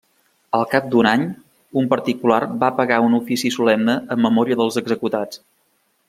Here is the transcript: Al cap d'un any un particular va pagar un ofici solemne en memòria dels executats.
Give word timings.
Al 0.59 0.63
cap 0.69 0.85
d'un 0.93 1.07
any 1.09 1.25
un 1.81 1.89
particular 1.91 2.39
va 2.65 2.69
pagar 2.81 2.97
un 3.09 3.17
ofici 3.21 3.51
solemne 3.59 3.99
en 4.17 4.23
memòria 4.27 4.59
dels 4.63 4.79
executats. 4.83 5.43